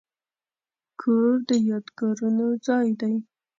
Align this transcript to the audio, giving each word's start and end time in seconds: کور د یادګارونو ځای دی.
کور 1.01 1.33
د 1.47 1.49
یادګارونو 1.69 2.45
ځای 2.65 2.87
دی. 2.99 3.15